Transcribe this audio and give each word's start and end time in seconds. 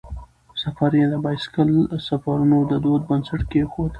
سفر 0.61 0.91
یې 0.99 1.05
د 1.09 1.15
بایسکل 1.23 1.69
سفرونو 2.07 2.57
د 2.71 2.73
دود 2.83 3.01
بنسټ 3.09 3.41
کیښود. 3.51 3.89